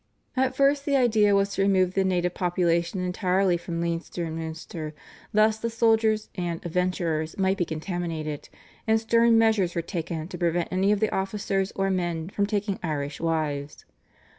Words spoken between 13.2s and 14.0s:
wives.